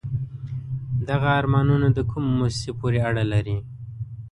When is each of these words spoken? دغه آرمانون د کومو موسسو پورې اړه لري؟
دغه 1.09 1.27
آرمانون 1.39 1.81
د 1.93 1.99
کومو 2.11 2.29
موسسو 2.39 2.71
پورې 2.79 2.99
اړه 3.09 3.23
لري؟ 3.33 3.57